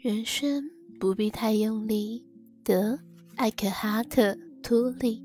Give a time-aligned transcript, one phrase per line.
[0.00, 2.24] 人生不必太用力。
[2.62, 3.00] 的
[3.34, 4.32] 艾克哈特·
[4.62, 5.20] 托利，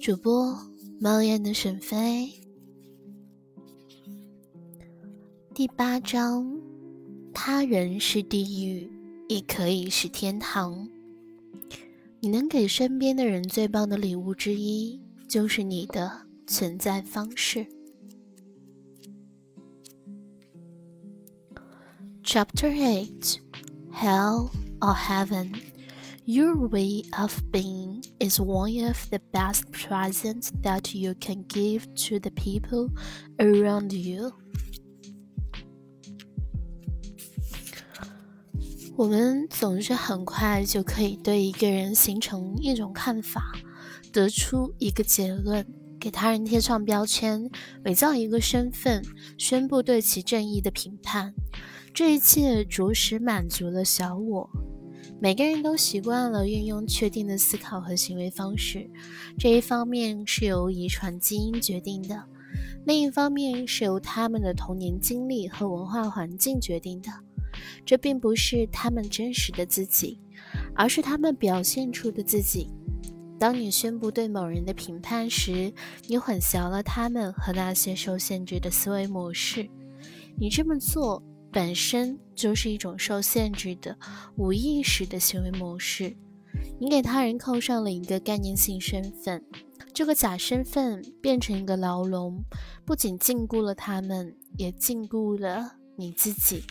[0.00, 0.56] 主播
[0.98, 2.32] 猫眼的沈飞。
[5.52, 6.58] 第八章：
[7.34, 8.90] 他人是地狱，
[9.28, 10.88] 亦可以是天堂。
[12.20, 14.98] 你能给身边的人最棒的礼物之一，
[15.28, 17.66] 就是你的存在方式。
[22.24, 23.38] Chapter Eight:
[23.98, 25.60] Hell or Heaven.
[26.24, 32.20] Your way of being is one of the best presents that you can give to
[32.20, 32.90] the people
[33.40, 34.30] around you.
[38.96, 43.52] 我们总是很快就可以对一个人形成一种看法，
[44.12, 45.66] 得出一个结论，
[45.98, 47.50] 给他人贴上标签，
[47.84, 49.02] 伪造一个身份，
[49.36, 51.34] 宣布对其正义的评判。
[51.98, 54.48] 这一切着实满足了小我。
[55.20, 58.88] 每个人都习惯了运用确定的思考和行为方式，
[59.36, 62.22] 这一方面是由遗传基因决定的，
[62.86, 67.10] 另一方面是由他们的童年经历和文化环境决定的。
[67.84, 70.20] 这并不是他们真实的自己，
[70.76, 72.70] 而是他们表现出的自己。
[73.40, 75.72] 当你宣布对某人的评判时，
[76.06, 79.68] 你混淆了他们和那些受限制的思维模式。
[80.38, 81.20] 你这么做。
[81.58, 83.98] 本身就是一种受限制的
[84.36, 86.16] 无意识的行为模式。
[86.78, 89.44] 你给他人扣上了一个概念性身份，
[89.92, 92.44] 这个假身份变成一个牢笼，
[92.84, 96.62] 不仅禁锢了他们，也禁锢了你自己。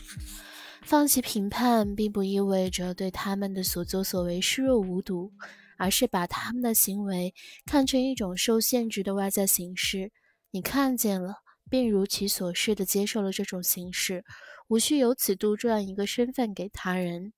[0.84, 5.34] 放弃评判，并不意味着对他们的所作所为视若无睹，
[5.78, 7.34] 而是把他们的行为
[7.66, 10.14] 看成一种受限制的外在形式。
[10.52, 14.24] 你看见了，并如其所示地接受了这种形式。
[14.68, 17.32] 无需由此杜撰一个身份给他人，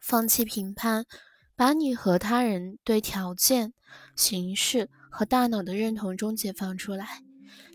[0.00, 1.06] 放弃评判，
[1.54, 3.74] 把你和他人对条件、
[4.16, 7.20] 形式和大脑的认同中解放出来，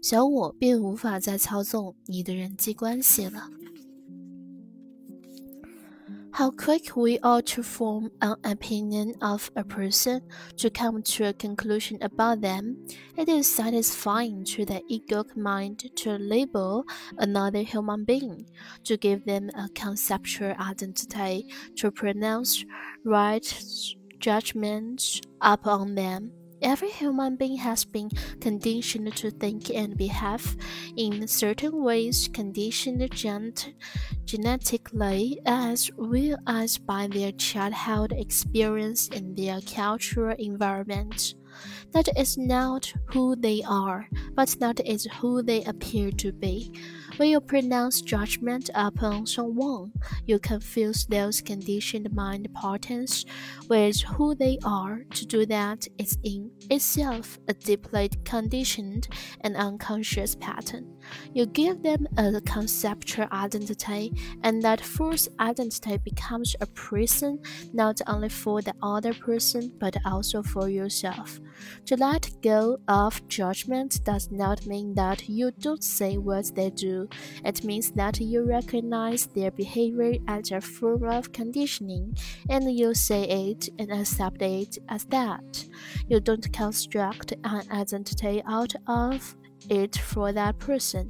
[0.03, 3.49] 小我便无法再操纵你的人际关系了。
[6.37, 10.21] How quick we are to form an opinion of a person,
[10.57, 12.85] to come to a conclusion about them.
[13.15, 16.85] It is satisfying to the egoic mind to label
[17.17, 18.45] another human being,
[18.83, 22.63] to give them a conceptual identity, to pronounce
[23.03, 23.51] right
[24.19, 26.36] judgments upon them.
[26.61, 28.09] Every human being has been
[28.39, 30.57] conditioned to think and behave
[30.95, 33.73] in certain ways, conditioned
[34.25, 41.35] genetically as well as by their childhood experience in their cultural environment.
[41.91, 46.71] That is not who they are, but that is who they appear to be.
[47.17, 49.91] When you pronounce judgment upon someone,
[50.27, 53.25] you confuse those conditioned mind patterns
[53.67, 55.01] with who they are.
[55.15, 59.07] To do that is in itself a deeply conditioned
[59.41, 60.93] and unconscious pattern.
[61.33, 64.13] You give them a conceptual identity,
[64.43, 67.39] and that false identity becomes a prison
[67.73, 71.39] not only for the other person but also for yourself.
[71.87, 77.06] To let go of judgment does not mean that you don't say what they do.
[77.43, 82.17] It means that you recognize their behavior as a form of conditioning
[82.49, 85.65] and you say it and accept it as that.
[86.07, 89.35] You don't construct an identity out of
[89.69, 91.09] it for that person.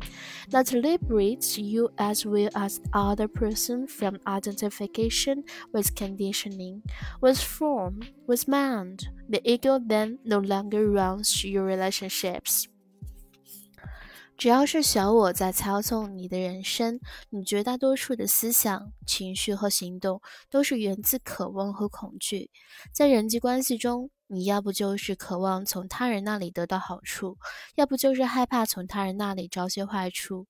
[0.49, 5.43] That liberates you as well as the other person from identification
[5.73, 6.83] with conditioning,
[7.21, 9.09] with form, with mind.
[9.29, 12.67] The ego then no longer runs your relationships.
[14.37, 16.99] 只要是小我在操纵你的人生，
[17.31, 20.21] 你绝大多数的思想、情绪和行动
[20.51, 22.51] 都是源自渴望和恐惧。
[22.93, 27.37] 在人际关系中，你要不就是渴望从他人那里得到好处，
[27.75, 30.47] 要不就是害怕从他人那里招些坏处。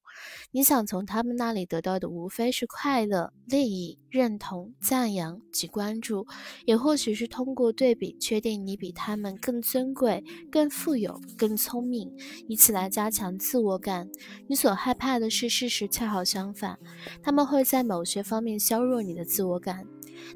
[0.52, 6.26] 你想从他们那里得到的，无非是快乐、利益、认同、赞扬及关注，
[6.66, 12.12] 也或许是通过对比确定你比他们更尊贵、更富有、更聪明，
[12.48, 14.10] 以此来加强自我感。
[14.48, 16.80] 你所害怕的是事实恰好相反，
[17.22, 19.86] 他们会在某些方面削弱你的自我感。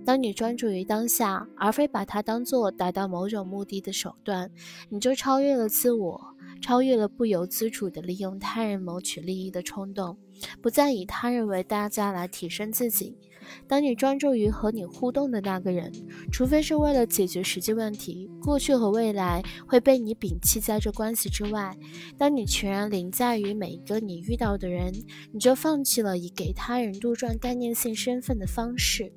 [0.05, 4.51] 当你专注于当下，而非把它当做达到某种目的的手段，
[4.89, 6.21] 你就超越了自我，
[6.61, 10.17] 超越了不由自主的利用他人谋取利益的冲动，
[10.61, 13.17] 不再以他人为代价来提升自己。
[13.67, 15.91] 当你专注于和你互动的那个人，
[16.31, 21.75] 除非是为了解决实际问题，过去和未来会被你摒弃在这关系之外。
[22.19, 24.93] 当你全然凌驾于每一个你遇到的人，
[25.33, 29.11] 你就放弃了以给他人杜撰概念性身份的方式，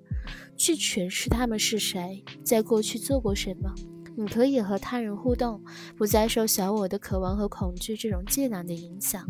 [0.56, 3.74] 去诠释他们是谁，在过去做过什么。
[4.16, 5.60] 你可以和他人互动，
[5.96, 9.24] 不再受小我的渴望和恐惧这种芥蓝的影响。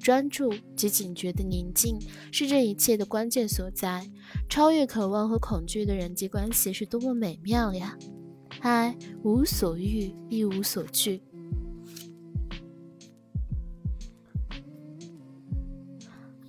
[0.00, 1.98] 专注及警觉的宁静
[2.30, 4.08] 是这一切的关键所在。
[4.48, 7.98] 超越渴望和恐惧的人际关系是多么美妙呀！
[8.60, 11.20] 嗨，无所欲，亦无所惧。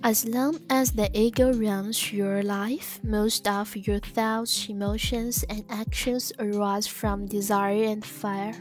[0.02, 6.32] As long as the ego runs your life, most of your thoughts, emotions, and actions
[6.38, 8.52] arise from desire and fear.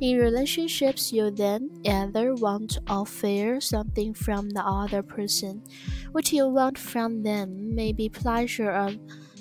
[0.00, 5.62] In relationships, you then either want or fear something from the other person.
[6.12, 8.92] What you want from them may be pleasure or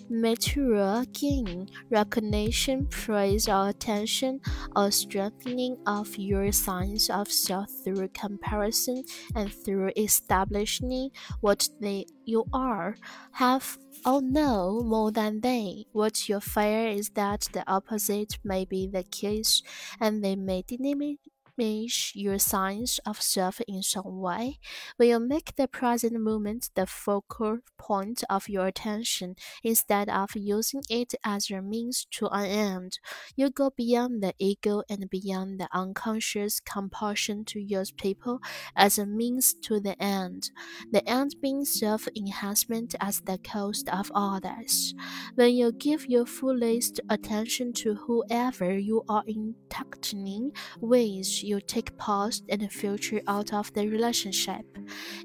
[0.10, 4.42] material gain, recognition, praise, or attention,
[4.76, 9.04] or strengthening of your sense of self through comparison
[9.36, 11.12] and through establishing
[11.42, 12.96] what they you are,
[13.34, 15.86] have oh, or know more than they.
[15.92, 19.62] What you fear is that the opposite may be the case,
[20.00, 21.18] and they may diminish
[21.58, 24.60] diminish your sense of self in some way,
[24.98, 30.82] when you make the present moment the focal point of your attention instead of using
[30.90, 33.00] it as a means to an end,
[33.36, 38.40] you go beyond the ego and beyond the unconscious compulsion to use people
[38.76, 40.50] as a means to the end,
[40.92, 44.94] the end being self enhancement at the cost of others.
[45.36, 52.44] When you give your fullest attention to whoever you are interacting with, you take past
[52.50, 54.66] and future out of the relationship.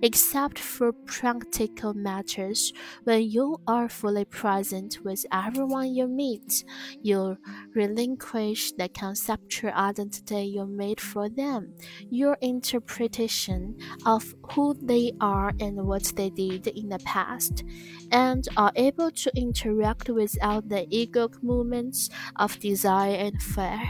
[0.02, 2.72] Except for practical matters,
[3.04, 6.64] when you are fully present with everyone you meet,
[7.02, 7.38] you
[7.74, 11.74] relinquish the conceptual identity you made for them,
[12.10, 13.76] your interpretation
[14.06, 17.64] of who they are and what they did in the past,
[18.12, 23.80] and are able to interact without the egoic movements of desire and fear.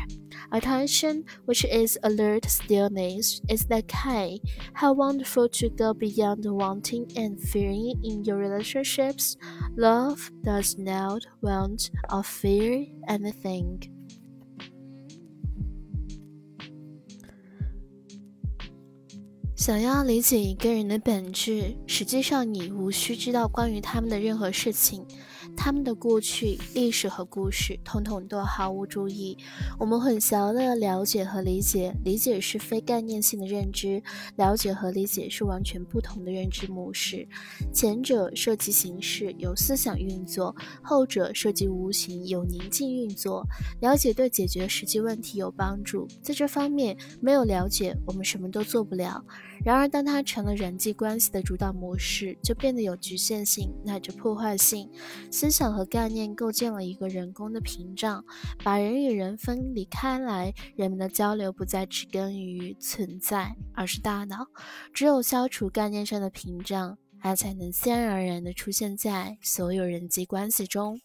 [0.52, 4.42] Attention, which is alert stillness, is the key.
[4.74, 9.36] How wonderful to go beyond wanting and fearing in your relationships.
[9.76, 13.98] Love does not want or fear anything.
[19.60, 19.74] If
[25.60, 29.36] 他们的过去、历史和故事，统统都毫无注意。
[29.76, 34.00] 我们混淆了了解和理解，理解是非概念性的认知，
[34.36, 37.26] 了解和理解是完全不同的认知模式。
[37.74, 43.44] 前者涉及形式，有思想运作；后者涉及无形，有宁静运作。
[43.80, 49.22] 了解对解决实际问题有帮助，在这方面没有了解，我们什么都做不了。
[49.64, 54.88] 然而，当它成了人际关系的主导模式，就变得有局限性，乃至破坏性。
[55.30, 58.24] 思想和概念构建了一个人工的屏障，
[58.62, 60.54] 把人与人分离开来。
[60.76, 64.46] 人们的交流不再植根于存在，而是大脑。
[64.94, 71.00] 只有消除概念上的屏障，它才能自然而然地出现在所有人际关系中。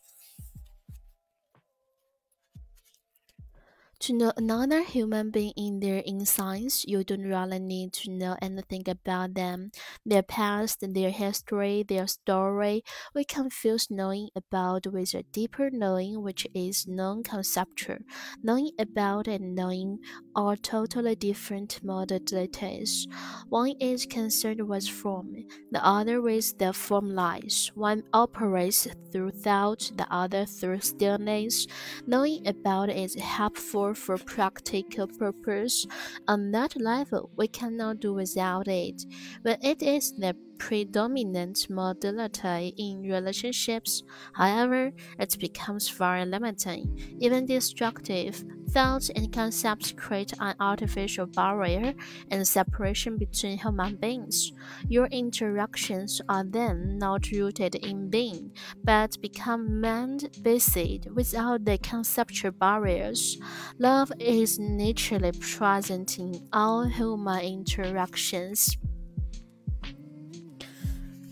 [4.04, 8.84] To know another human being in their insides, you don't really need to know anything
[8.90, 9.72] about them,
[10.06, 12.84] their past, their history, their story.
[13.16, 18.00] We confuse knowing about with a deeper knowing, which is non-conceptual.
[18.44, 20.00] Knowing about and knowing
[20.36, 23.08] are totally different modalities.
[23.48, 27.72] One is concerned with form, the other with the formless.
[27.74, 31.68] One operates through thought, the other through stillness.
[32.06, 35.86] Knowing about is helpful for practical purpose.
[36.28, 39.06] On that level, we cannot do without it.
[39.42, 44.02] When it is the predominant modality in relationships,
[44.32, 48.42] however, it becomes very limiting, even destructive.
[48.70, 51.94] Thoughts and concepts create an artificial barrier
[52.32, 54.54] and separation between human beings.
[54.88, 58.52] Your interactions are then not rooted in being,
[58.86, 63.38] but become mind based without the conceptual barriers.
[63.80, 68.78] Love is naturally present in all human interactions.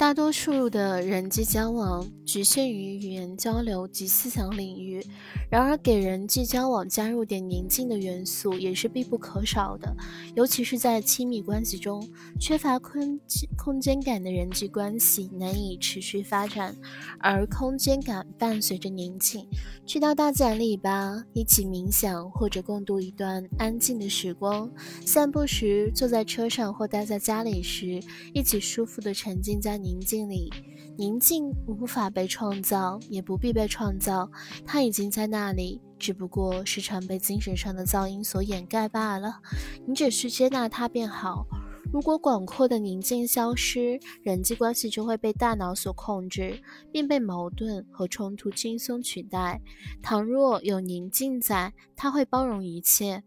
[0.01, 4.99] 大多数的人际交往局限于语言交流及思想领域。
[5.47, 9.95] 然而，给人际交往加入点宁静的元素也是必不可少的，
[10.33, 12.03] 尤其是在亲密关系中，
[12.39, 13.19] 缺乏空
[13.55, 16.75] 空间感的人际关系难以持续发展。
[17.19, 19.45] 而空间感伴随着宁静，
[19.85, 24.71] 去到大自然里吧，一起冥想，或者共度一段安静的时光。
[25.05, 28.01] 散步时，坐在车上或待在家里时，
[28.33, 30.49] 一起舒服的沉浸在宁宁静里。
[30.97, 34.31] 宁静无法被创造，也不必被创造，
[34.65, 39.41] 它已经在那里，只不过时常被精神上的噪音所掩盖罢了。
[39.85, 41.45] 你只需接纳它便好。
[41.91, 49.61] 如果广阔的宁静消失，人际关系就会被大脑所控制，并被矛盾和冲突轻松取代。
[50.01, 53.23] 倘若有宁静在，它会包容一切。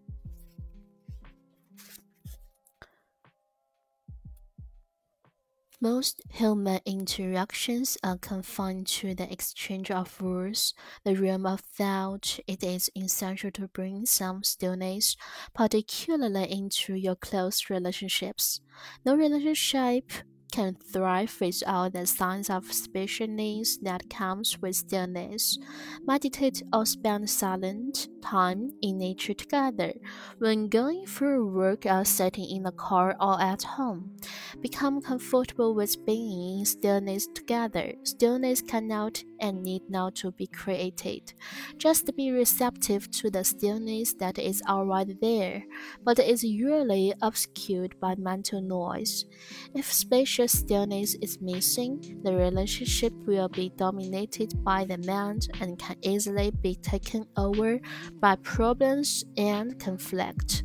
[5.85, 10.73] Most human interactions are confined to the exchange of words,
[11.05, 12.41] the realm of thought.
[12.47, 15.15] It is essential to bring some stillness,
[15.53, 18.63] particularly into your close relationships.
[19.05, 20.11] No relationship
[20.55, 25.59] can thrive without the signs of spaciousness that comes with stillness.
[26.07, 29.95] Meditate or spend silent time in nature together.
[30.39, 34.13] When going through work or sitting in the car or at home,
[34.61, 37.95] become comfortable with being in stillness together.
[38.05, 41.35] Stillness cannot and need now to be created.
[41.77, 45.65] Just be receptive to the stillness that is already there,
[46.03, 49.27] but is usually obscured by mental noise.
[49.75, 55.97] If spacious stillness is missing, the relationship will be dominated by the mind and can
[56.01, 57.81] easily be taken over
[58.21, 60.65] by problems and conflict.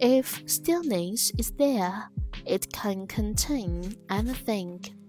[0.00, 2.08] If stillness is there,
[2.46, 5.03] it can contain anything.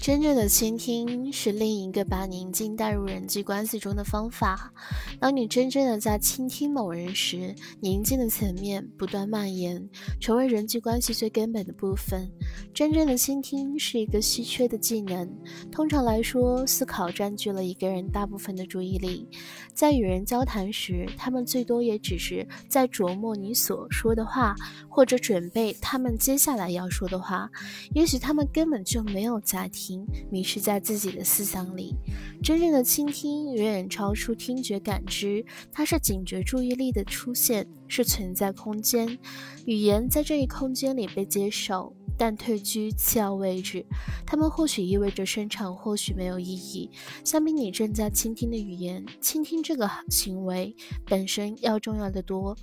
[0.00, 4.72] 真正的倾听是另一个把宁静带入人际关系中的方法。
[5.20, 9.86] 当你真正的在倾听某人时，宁静的层面不断蔓延，
[10.20, 12.30] 成为人际关系最根本的部分。
[12.72, 15.28] 真正的倾听是一个稀缺的技能。
[15.70, 19.28] 通常来说，思考占据了一个人大部分的注意力。
[19.74, 24.54] 在与人交谈时，他们最多也只是在琢磨你所说的话，
[24.88, 27.50] 或者准备他们接下来要说的话。
[27.94, 30.06] 也许他们根本就没有在听听。
[30.30, 31.94] 迷失在自己的思想里，
[32.42, 39.18] 真正的倾听远远超出听觉感知，它是警觉注意力的出现，是存在空间。
[39.64, 43.86] 语言在这一空间里被接受，但退居次要位置。
[44.26, 46.90] 它们或许意味着生产，或许没有意义。
[47.24, 50.76] 相比你正在倾听的语言，倾听这个行为
[51.06, 52.56] 本身要重要的多。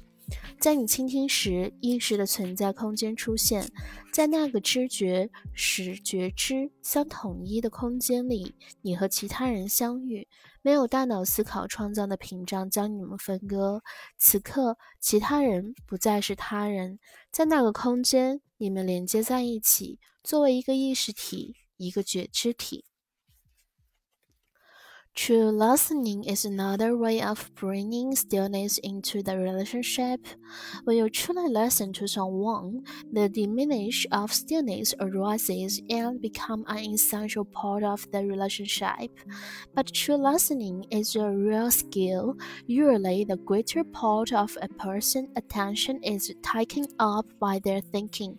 [0.59, 3.69] 在你倾听时，意识的存在空间出现，
[4.11, 10.27] 在那个知觉使觉知相统一的空间里，你和其他人相遇，
[10.61, 13.83] 没有大脑思考创造的屏障将你们分割。
[14.17, 16.99] 此刻，其他人不再是他人，
[17.31, 22.85] 在那个空间，你们连接在一起，作为一个意识体，一个觉知体。
[25.15, 30.27] True listening is another way of bringing stillness into the relationship.
[30.83, 37.45] When you truly listen to someone, the diminish of stillness arises and become an essential
[37.45, 39.09] part of the relationship.
[39.73, 42.35] But true listening is a real skill.
[42.67, 48.37] Usually, the greater part of a person's attention is taken up by their thinking.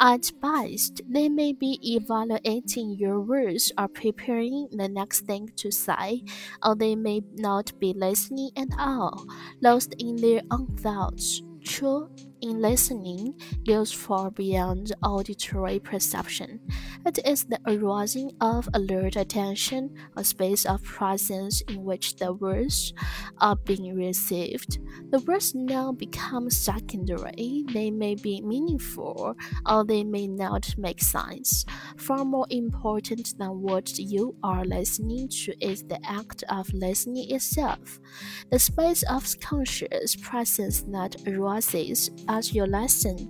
[0.00, 6.24] At best, they may be evaluating your words or preparing the next thing to say,
[6.64, 9.26] or they may not be listening at all,
[9.60, 11.42] lost in their own thoughts.
[11.62, 12.08] True
[12.42, 13.34] in listening
[13.66, 16.60] goes far beyond auditory perception.
[17.06, 22.92] It is the arousing of alert attention, a space of presence in which the words
[23.38, 24.78] are being received.
[25.10, 27.64] The words now become secondary.
[27.72, 31.64] They may be meaningful or they may not make sense.
[31.96, 37.98] Far more important than what you are listening to is the act of listening itself,
[38.50, 43.28] the space of conscious presence that arises as your lesson.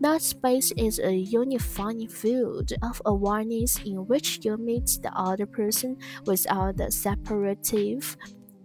[0.00, 5.98] That space is a unifying field of awareness in which you meet the other person
[6.24, 8.16] without the separative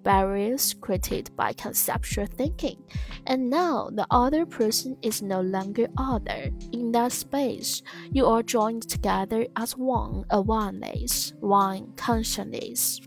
[0.03, 2.77] barriers created by conceptual thinking.
[3.25, 6.51] And now the other person is no longer other.
[6.71, 12.99] In that space, you are joined together as one awareness, one consciousness.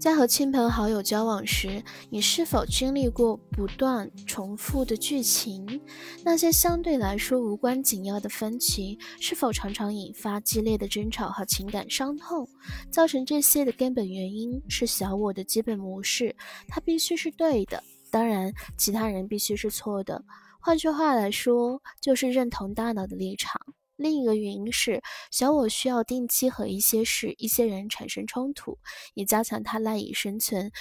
[0.00, 5.78] 在和亲朋好友交往时，你是否经历过不断重复的剧情？
[6.24, 12.48] 那些相对来说无关紧要的分歧，是否常常引发激烈的争吵和情感伤痛？
[12.90, 16.34] 造成这些的根本原因是小我的基本模式，
[16.66, 20.24] 它必须是对的，当然，其他人必须是错的。
[20.62, 23.60] 换句话来说，就是认同大脑的立场。
[24.00, 28.78] 另一个原因是，小我需要定期和一些事、一些人产生冲突，
[29.12, 30.72] 以加强它赖以生存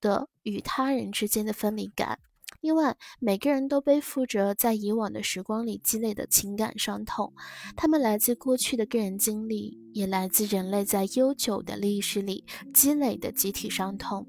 [0.00, 2.18] 的与他人之间的分离感。
[2.60, 7.32] 另外，每个人都背负着在以往的时光里积累的情感伤痛，
[7.76, 12.44] 他们来自过去的个人经历，也来自人类在悠久的历史里
[12.74, 14.26] 积累的集体伤痛。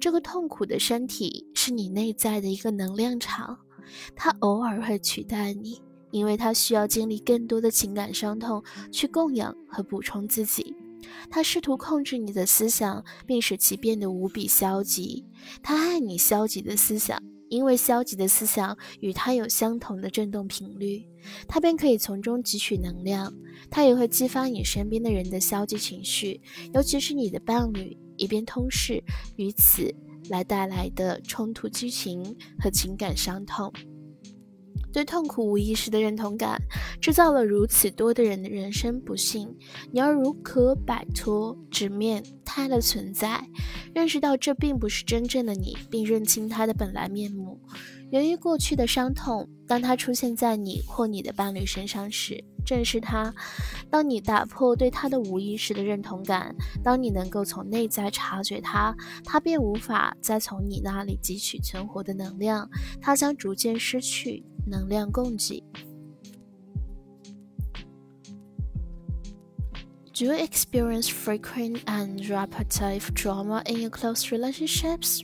[0.00, 3.56] 这个痛苦的身体是你内在的一个能量场，
[4.16, 5.80] 它偶尔会取代你。
[6.10, 10.74] 因为他需要经历更多的情感伤痛去供养和补充自己，
[11.30, 15.24] 他试图控制你的思想，并使其变得无比消极。
[15.62, 21.04] 他爱你消极的思想，因为消极的思想与他有相同的振动频率，
[21.46, 23.32] 他便可以从中汲取能量。
[23.70, 26.40] 他也会激发你身边的人的消极情绪，
[26.72, 29.02] 尤其是你的伴侣，以便通视
[29.36, 29.94] 于此
[30.30, 33.72] 来带来的冲突剧情和情感伤痛。
[34.92, 36.60] 对痛苦无意识的认同感，
[37.00, 39.54] 制造了如此多的人的人生不幸。
[39.92, 43.42] 你要如何摆脱，直面它的存在，
[43.94, 47.60] 认识到这并不是真正的你，并认清它的本来面目？
[48.10, 53.34] 源于过去的伤痛，当它出现在你或你的伴侣身上时，正是它。
[53.90, 62.68] 当你打破对他的无意识的认同感，当你能够从内在察觉它，它便无法再从你那里汲取存活的能量，
[63.00, 64.42] 它将逐渐失去。
[64.67, 65.63] 能量供给。
[70.13, 75.21] Do you experience frequent and repetitive drama in your close relationships?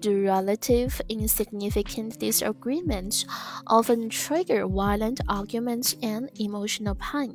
[0.00, 3.26] Do relative insignificant disagreements
[3.66, 7.34] often trigger violent arguments and emotional pain?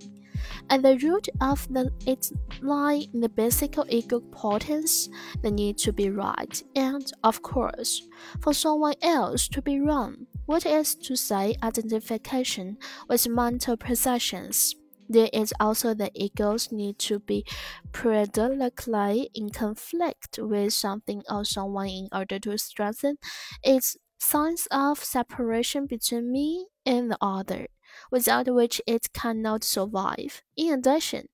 [0.70, 2.32] At the root of the, it
[2.62, 5.10] lie the basic ego potence,
[5.42, 8.02] the need to be right, and, of course,
[8.42, 10.26] for someone else to be wrong.
[10.47, 14.75] What is to say identification with mental possessions.
[15.09, 17.45] There is also the ego's need to be
[17.93, 23.19] periodically in conflict with something or someone in order to strengthen
[23.63, 27.69] its sense of separation between me and the other
[28.11, 30.43] without which it cannot survive.
[30.57, 31.29] In addition,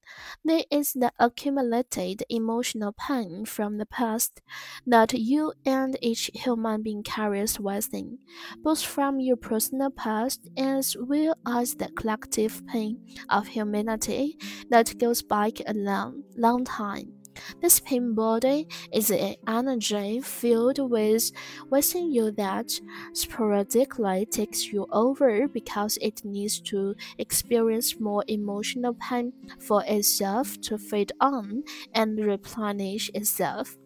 [0.45, 4.41] there is the accumulated emotional pain from the past
[4.87, 8.19] that you and each human being carries within,
[8.63, 14.37] both from your personal past as well as the collective pain of humanity
[14.71, 17.20] that goes back a long, long time.
[17.61, 21.31] This pain body is an energy filled with
[21.71, 22.81] within you that
[23.13, 30.79] sporadically takes you over because it needs to experience more emotional pain for itself to
[30.79, 31.63] feed on
[31.95, 33.77] and replenish itself.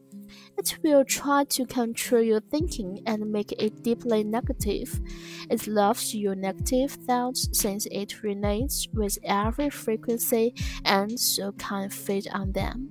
[0.57, 5.01] It will try to control your thinking and make it deeply negative.
[5.51, 12.29] It loves your negative thoughts since it resonates with every frequency and so can feed
[12.33, 12.91] on them.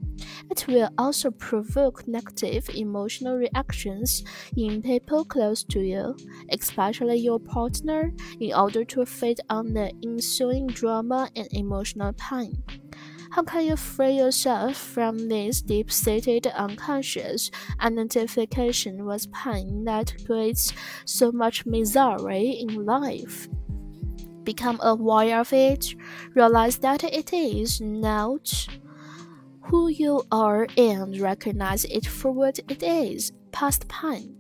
[0.51, 4.23] It will also provoke negative emotional reactions
[4.56, 6.15] in people close to you,
[6.49, 12.62] especially your partner, in order to feed on the ensuing drama and emotional pain.
[13.34, 17.50] How can you free yourself from this deep seated unconscious
[17.82, 20.72] identification with pain that creates
[21.06, 23.48] so much misery in life?
[24.43, 25.96] Become aware of it,
[26.36, 28.67] realize that it is not
[29.62, 34.36] who you are, and recognize it for what it is past pain.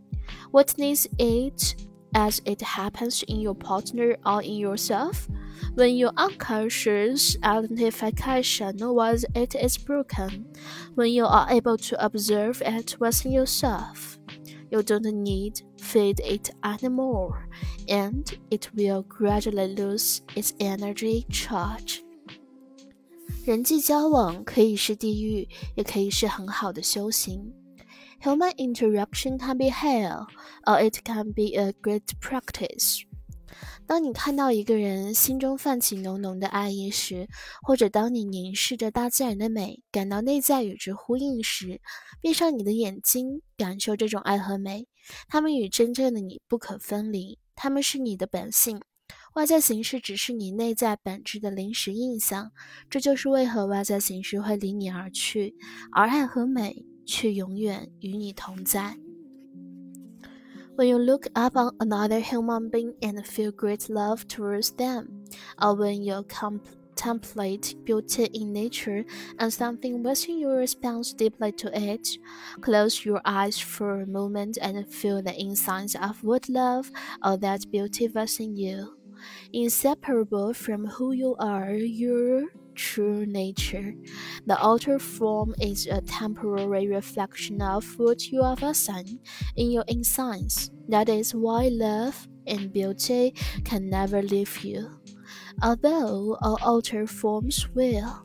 [0.51, 5.27] Witness it as it happens in your partner or in yourself
[5.74, 10.46] when your unconscious identification was it is broken,
[10.94, 14.18] when you are able to observe it within yourself,
[14.70, 17.48] you don't need feed it anymore,
[17.88, 22.02] and it will gradually lose its energy charge.
[23.44, 27.54] 人际交往可以是地狱，也可以是很好的修行。
[28.22, 30.26] Human interaction can be hell,
[30.66, 33.04] or it can be a great practice.
[33.85, 37.27] 当你看到一个人心中泛起浓浓的爱意时，
[37.61, 41.81] 或者当你凝视着大自然的美，感到内在与之呼应时，
[42.21, 44.87] 闭上你的眼睛，感受这种爱和美。
[45.27, 48.81] 它们与真正的你不可分离，它们是你的本性。
[49.35, 52.51] 外在形式只是你内在本质的临时印象。
[52.89, 55.55] 这就是为何外在形式会离你而去，
[55.91, 58.97] 而爱和美却永远与你同在。
[60.75, 65.23] When you look up on another human being and feel great love towards them,
[65.61, 69.05] or when you contemplate beauty in nature
[69.37, 72.17] and something within you responds deeply to it,
[72.61, 76.91] close your eyes for a moment and feel the insights of what love
[77.23, 78.97] or that beauty within you.
[79.53, 83.94] Inseparable from who you are, your true nature.
[84.46, 89.18] The outer form is a temporary reflection of what you are within
[89.56, 90.70] in your insides.
[90.88, 94.88] That is why love and beauty can never leave you,
[95.60, 98.24] although our outer forms will.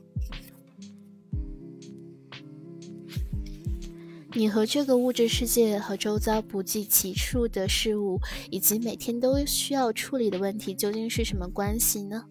[4.35, 12.23] 你和这个物质世界和周遭不计其数的事物，以及每天都需要处理的问题，究竟是什么关系呢？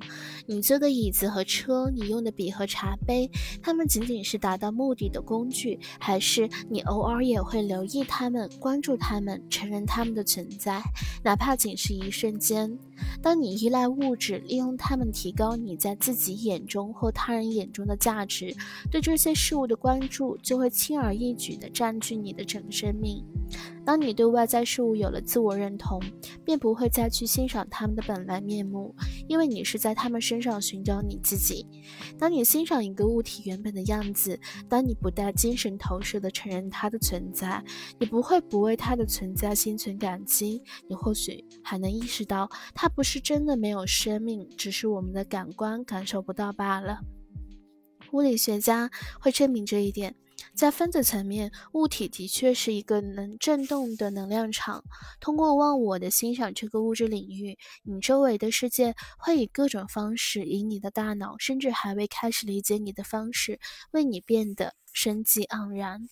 [0.50, 3.30] 你坐的椅子和车，你用的笔和茶杯，
[3.62, 10.82] 它们仅仅是达到目的的工具，还是你偶尔也会留意它们、关注它们、承认它们的存在，
[11.22, 12.80] 哪怕仅是一瞬间？
[13.22, 18.56] 当你依赖物质，利用它们提高你在自己眼中或他人眼中的价值，
[18.90, 23.22] 对这些事物的关注就会轻而易举地占据你的整个生命。
[23.88, 26.04] 当你对外在事物有了自我认同，
[26.44, 28.94] 便不会再去欣赏它们的本来面目，
[29.30, 31.66] 因为你是在它们身上寻找你自己。
[32.20, 37.64] 当你欣赏一个物体原本的样子，当你不带精神投射地承认它的存在，
[37.98, 40.62] 你不会不为它的存在心存感激。
[40.90, 47.00] 你或许还能意识到，它不是真的没有生命，只是我们的感官感受不到罢了。
[48.12, 50.14] 物理学家会证明这一点。
[50.54, 54.84] 在分子层面，物体的确是一个能振动的能量场。
[55.20, 63.60] 通过忘我的欣赏这个物质领域，你周围的世界会以各种方式，以你的大脑甚至还未开始理解你的方式，
[63.92, 66.08] 为你变得生机盎然。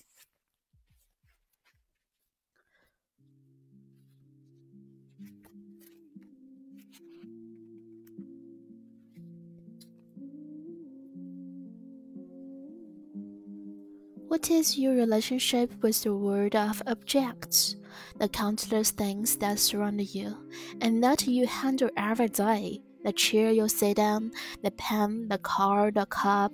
[14.36, 17.78] What is your relationship with the world of objects,
[18.17, 20.36] the countless things that surround you,
[20.82, 22.82] and that you handle every day?
[23.06, 26.54] The chair you sit on, the pen, the car, the cup,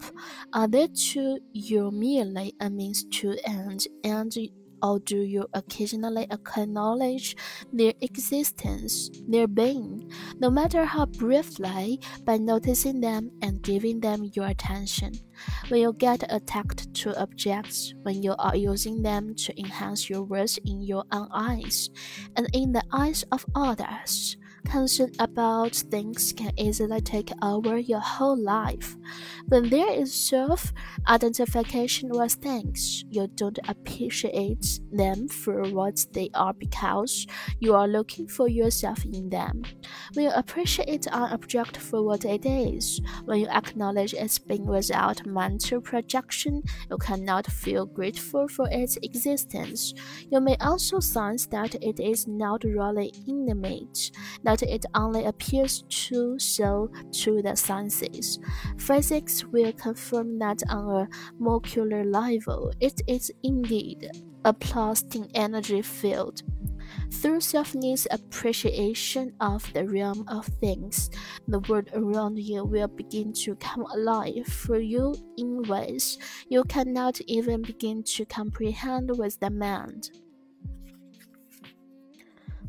[0.53, 4.31] are they to you merely a means to end, and
[4.81, 7.35] or do you occasionally acknowledge
[7.71, 14.47] their existence, their being, no matter how briefly, by noticing them and giving them your
[14.47, 15.13] attention?
[15.69, 20.57] When you get attached to objects, when you are using them to enhance your worth
[20.65, 21.89] in your own eyes
[22.35, 28.37] and in the eyes of others, concern about things can easily take over your whole
[28.37, 28.95] life.
[29.47, 30.73] When there is self
[31.07, 37.27] identification with things, you don't appreciate them for what they are because
[37.59, 39.63] you are looking for yourself in them.
[40.13, 45.25] When you appreciate an object for what it is, when you acknowledge its being without
[45.25, 49.93] mental projection, you cannot feel grateful for its existence.
[50.29, 54.11] You may also sense that it is not really inanimate,
[54.51, 58.39] that it only appears to so to the senses.
[58.77, 61.07] Physics will confirm that on a
[61.39, 64.09] molecular level, it is indeed
[64.43, 66.41] a plastic energy field.
[67.13, 71.09] Through self-needs appreciation of the realm of things,
[71.47, 76.17] the world around you will begin to come alive for you in ways
[76.49, 80.11] you cannot even begin to comprehend with the mind.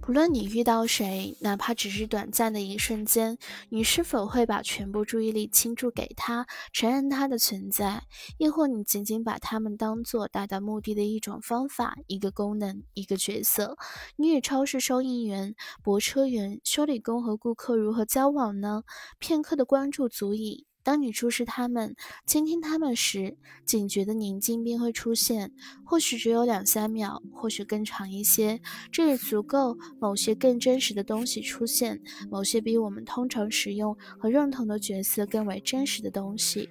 [0.05, 3.39] 不论你遇到谁，哪怕只是短暂的一瞬间，
[3.69, 8.03] 你是否会把全部注意力倾注给他，承认他的存在，
[8.37, 13.77] 亦或你仅仅把他们当做达到目的的一种方法、一个功能、一个角色？
[14.17, 18.83] 你与超市收银员、泊车员、修理工和顾客如何交往呢？
[19.21, 20.67] 片刻的关注足以。
[20.83, 21.95] 当你注视他们、
[22.27, 25.53] 倾听他们时，警觉的宁静便会出现。
[25.85, 32.01] 或许只有两三秒，或许更长一些，这也足够某些更真实的东西出现。
[32.31, 36.69] 某些比我们通常使用和认同的角色更为真实的东西。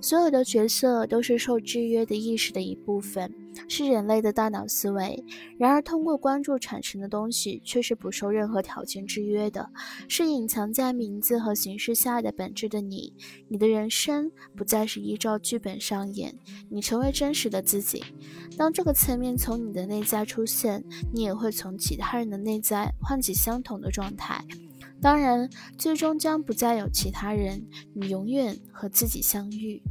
[0.00, 3.32] 所有的角色都是受制约的意识的一部分。
[3.68, 5.22] 是人类的大脑思维，
[5.58, 9.70] 然而通过关注产生的东西却是不受任何条件制约的，
[10.08, 13.12] 是隐藏在名字和形式下的本质的你。
[13.48, 16.34] 你的人生不再是依照剧本上演，
[16.68, 18.04] 你成为真实的自己。
[18.56, 24.44] 当这个层面从你的内在出现，你也会从其他人的内在唤起相同的状态。
[25.00, 29.82] 当然，最终将不再有其他人，你永远和自己相遇。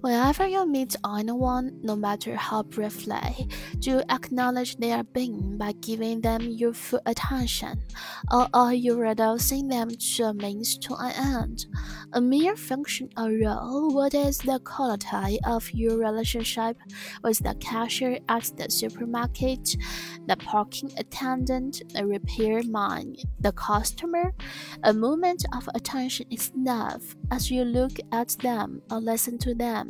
[0.00, 3.48] Whenever you meet anyone, no matter how briefly,
[3.80, 7.82] do acknowledge their being by giving them your full attention,
[8.30, 11.66] or are you reducing them to a means to an end?
[12.14, 16.78] A mere function or role, what is the quality of your relationship
[17.22, 19.76] with the cashier at the supermarket,
[20.26, 24.32] the parking attendant, the repair man, the customer?
[24.84, 29.88] A moment of attention is enough as you look at them or listen to them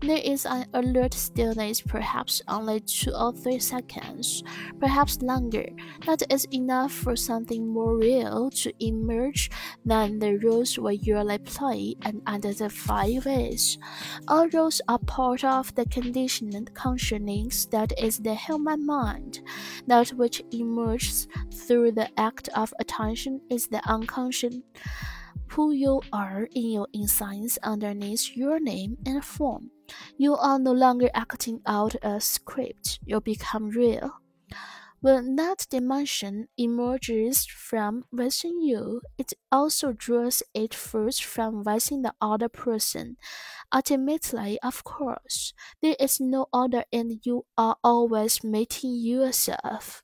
[0.00, 4.42] there is an alert stillness, perhaps only two or three seconds,
[4.80, 5.66] perhaps longer.
[6.06, 9.50] That is enough for something more real to emerge
[9.84, 11.59] than the roles we usually play
[12.02, 13.76] and identify with.
[14.28, 19.40] All roles are part of the conditioned consciousness that is the human mind.
[19.86, 24.56] That which emerges through the act of attention is the unconscious
[25.48, 29.70] who you are in your insides underneath your name and form.
[30.16, 34.19] You are no longer acting out a script, you become real.
[35.00, 42.14] When that dimension emerges from within you, it also draws it first from within the
[42.20, 43.16] other person.
[43.74, 50.02] Ultimately, of course, there is no other and you are always meeting yourself.